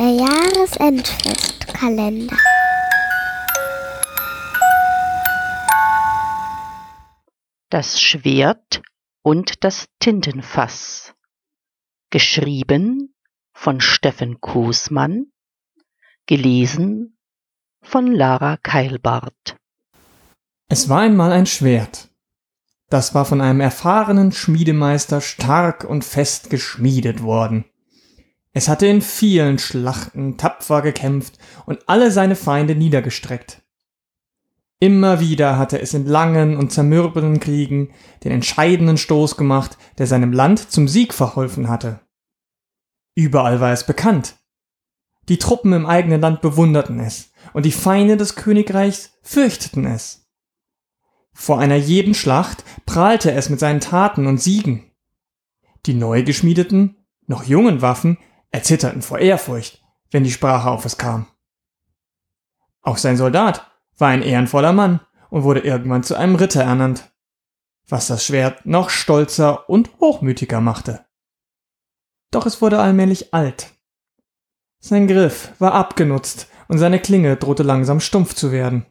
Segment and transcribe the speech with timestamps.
[0.00, 2.36] Der Jahresendfestkalender.
[7.68, 8.80] Das Schwert
[9.20, 11.12] und das Tintenfass.
[12.08, 13.14] Geschrieben
[13.52, 15.26] von Steffen Kusmann.
[16.24, 17.18] Gelesen
[17.82, 19.58] von Lara Keilbart.
[20.68, 22.08] Es war einmal ein Schwert.
[22.88, 27.69] Das war von einem erfahrenen Schmiedemeister stark und fest geschmiedet worden.
[28.52, 33.62] Es hatte in vielen Schlachten tapfer gekämpft und alle seine Feinde niedergestreckt.
[34.80, 37.90] Immer wieder hatte es in langen und zermürbenden Kriegen
[38.24, 42.00] den entscheidenden Stoß gemacht, der seinem Land zum Sieg verholfen hatte.
[43.14, 44.36] Überall war es bekannt.
[45.28, 50.26] Die Truppen im eigenen Land bewunderten es, und die Feinde des Königreichs fürchteten es.
[51.34, 54.90] Vor einer jeden Schlacht prahlte es mit seinen Taten und Siegen.
[55.86, 56.96] Die neu geschmiedeten,
[57.26, 58.18] noch jungen Waffen
[58.50, 61.26] erzitterten vor Ehrfurcht, wenn die Sprache auf es kam.
[62.82, 67.12] Auch sein Soldat war ein ehrenvoller Mann und wurde irgendwann zu einem Ritter ernannt,
[67.88, 71.04] was das Schwert noch stolzer und hochmütiger machte.
[72.30, 73.72] Doch es wurde allmählich alt.
[74.78, 78.86] Sein Griff war abgenutzt und seine Klinge drohte langsam stumpf zu werden.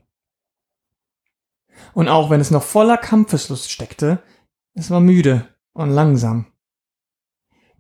[1.94, 4.22] Und auch wenn es noch voller Kampfeslust steckte,
[4.74, 6.46] es war müde und langsam.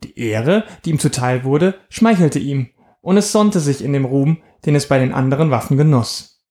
[0.03, 2.69] Die Ehre, die ihm zuteil wurde, schmeichelte ihm,
[3.01, 6.45] und es sonnte sich in dem Ruhm, den es bei den anderen Waffen genoss.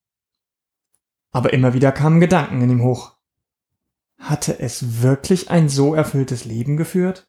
[1.30, 3.16] Aber immer wieder kamen Gedanken in ihm hoch.
[4.18, 7.28] Hatte es wirklich ein so erfülltes Leben geführt?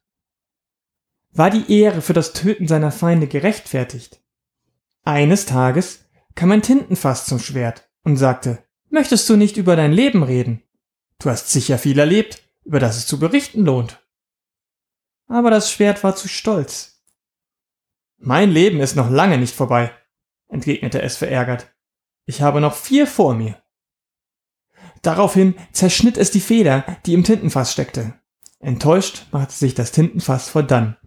[1.32, 4.22] War die Ehre für das Töten seiner Feinde gerechtfertigt?
[5.04, 10.24] Eines Tages kam ein Tintenfass zum Schwert und sagte, Möchtest du nicht über dein Leben
[10.24, 10.64] reden?
[11.20, 14.02] Du hast sicher viel erlebt, über das es zu berichten lohnt
[15.30, 17.02] aber das Schwert war zu stolz.
[18.18, 19.92] Mein Leben ist noch lange nicht vorbei,
[20.50, 21.74] entgegnete es verärgert.
[22.26, 23.62] Ich habe noch vier vor mir.
[25.02, 28.20] Daraufhin zerschnitt es die Feder, die im Tintenfass steckte.
[28.60, 30.98] Enttäuscht machte sich das Tintenfass vor dann.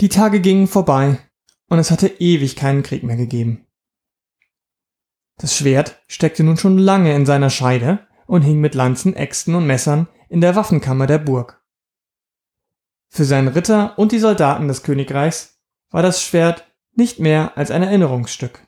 [0.00, 1.18] Die Tage gingen vorbei,
[1.68, 3.66] und es hatte ewig keinen Krieg mehr gegeben.
[5.38, 9.66] Das Schwert steckte nun schon lange in seiner Scheide und hing mit Lanzen, Äxten und
[9.66, 11.63] Messern in der Waffenkammer der Burg.
[13.14, 15.60] Für seinen Ritter und die Soldaten des Königreichs
[15.92, 16.66] war das Schwert
[16.96, 18.66] nicht mehr als ein Erinnerungsstück.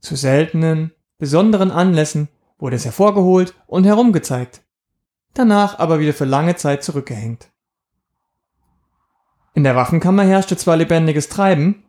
[0.00, 4.62] Zu seltenen, besonderen Anlässen wurde es hervorgeholt und herumgezeigt,
[5.34, 7.48] danach aber wieder für lange Zeit zurückgehängt.
[9.54, 11.84] In der Waffenkammer herrschte zwar lebendiges Treiben,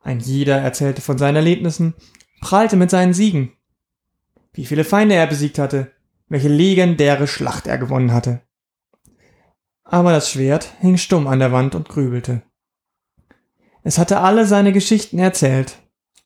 [0.00, 1.92] ein jeder erzählte von seinen Erlebnissen,
[2.40, 3.52] prahlte mit seinen Siegen,
[4.54, 5.92] wie viele Feinde er besiegt hatte,
[6.28, 8.40] welche legendäre Schlacht er gewonnen hatte
[9.84, 12.42] aber das Schwert hing stumm an der Wand und grübelte.
[13.82, 15.78] Es hatte alle seine Geschichten erzählt,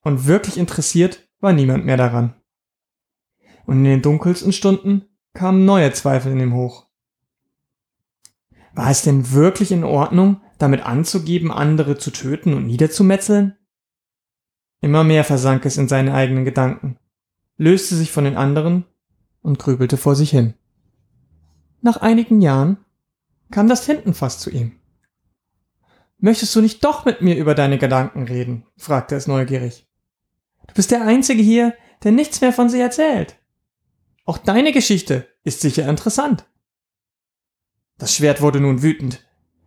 [0.03, 2.35] und wirklich interessiert war niemand mehr daran.
[3.67, 5.05] Und in den dunkelsten Stunden
[5.35, 6.87] kamen neue Zweifel in ihm hoch.
[8.75, 13.57] War es denn wirklich in Ordnung, damit anzugeben, andere zu töten und niederzumetzeln?
[14.81, 16.97] Immer mehr versank es in seine eigenen Gedanken,
[17.57, 18.85] löste sich von den anderen
[19.43, 20.55] und grübelte vor sich hin.
[21.81, 22.79] Nach einigen Jahren
[23.51, 24.79] kam das Tintenfass zu ihm.
[26.19, 28.67] Möchtest du nicht doch mit mir über deine Gedanken reden?
[28.77, 29.87] fragte es neugierig.
[30.67, 33.37] Du bist der Einzige hier, der nichts mehr von sie erzählt.
[34.25, 36.45] Auch deine Geschichte ist sicher interessant.
[37.99, 39.25] Das Schwert wurde nun wütend.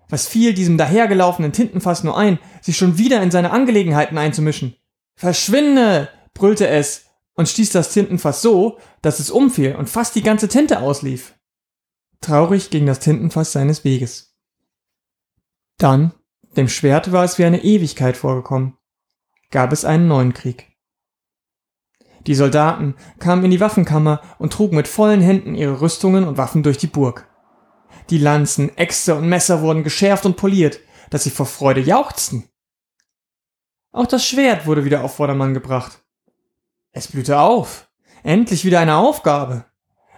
[0.09, 4.75] Was fiel diesem dahergelaufenen Tintenfass nur ein, sich schon wieder in seine Angelegenheiten einzumischen?
[5.15, 6.09] Verschwinde!
[6.33, 10.79] brüllte es und stieß das Tintenfass so, dass es umfiel und fast die ganze Tinte
[10.79, 11.33] auslief.
[12.21, 14.37] Traurig ging das Tintenfass seines Weges.
[15.77, 16.13] Dann,
[16.55, 18.77] dem Schwert war es wie eine Ewigkeit vorgekommen,
[19.49, 20.67] gab es einen neuen Krieg.
[22.27, 26.61] Die Soldaten kamen in die Waffenkammer und trugen mit vollen Händen ihre Rüstungen und Waffen
[26.61, 27.27] durch die Burg.
[28.11, 32.47] Die Lanzen, Äxte und Messer wurden geschärft und poliert, dass sie vor Freude jauchzten.
[33.91, 36.03] Auch das Schwert wurde wieder auf Vordermann gebracht.
[36.91, 37.89] Es blühte auf.
[38.23, 39.65] Endlich wieder eine Aufgabe.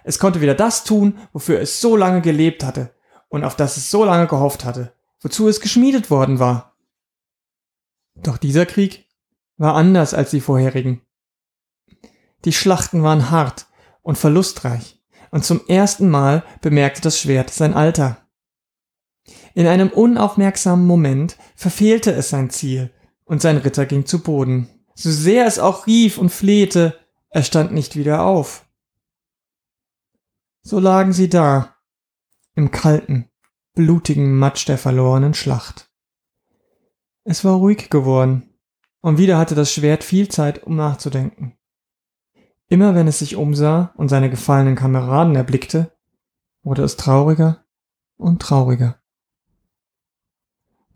[0.04, 2.94] Es konnte wieder das tun, wofür es so lange gelebt hatte
[3.30, 6.76] und auf das es so lange gehofft hatte, wozu es geschmiedet worden war.
[8.16, 9.08] Doch dieser Krieg
[9.58, 11.02] war anders als die vorherigen.
[12.46, 13.68] Die Schlachten waren hart
[14.02, 15.02] und verlustreich,
[15.32, 18.18] und zum ersten Mal bemerkte das Schwert sein Alter.
[19.56, 22.92] In einem unaufmerksamen Moment verfehlte es sein Ziel,
[23.26, 24.70] und sein Ritter ging zu Boden.
[24.94, 28.66] So sehr es auch rief und flehte, er stand nicht wieder auf.
[30.66, 31.76] So lagen sie da,
[32.56, 33.30] im kalten,
[33.74, 35.92] blutigen Matsch der verlorenen Schlacht.
[37.26, 38.58] Es war ruhig geworden,
[39.02, 41.58] und wieder hatte das Schwert viel Zeit, um nachzudenken.
[42.70, 45.92] Immer wenn es sich umsah und seine gefallenen Kameraden erblickte,
[46.64, 47.66] wurde es trauriger
[48.16, 49.02] und trauriger.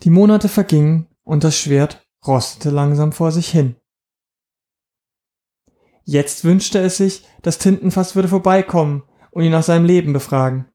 [0.04, 3.76] Die Monate vergingen und das Schwert rostete langsam vor sich hin.
[6.06, 10.66] Jetzt wünschte es sich, das Tintenfass würde vorbeikommen und ihn nach seinem Leben befragen.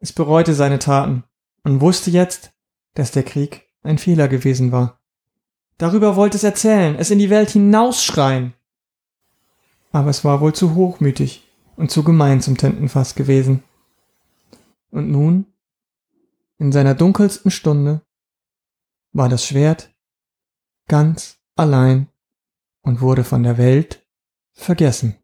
[0.00, 1.24] Es bereute seine Taten
[1.64, 2.52] und wusste jetzt,
[2.94, 5.00] dass der Krieg ein Fehler gewesen war.
[5.78, 8.54] Darüber wollte es erzählen, es in die Welt hinausschreien.
[9.90, 13.62] Aber es war wohl zu hochmütig und zu gemein zum Tintenfass gewesen.
[14.90, 15.46] Und nun,
[16.58, 18.02] in seiner dunkelsten Stunde,
[19.12, 19.94] war das Schwert
[20.88, 22.08] ganz allein
[22.82, 24.06] und wurde von der Welt
[24.52, 25.21] vergessen.